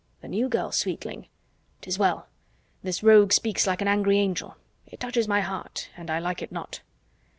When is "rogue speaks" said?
3.03-3.67